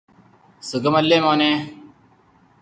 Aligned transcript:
സുഖമല്ലേ 0.63 1.19
മോനെ 1.19 1.51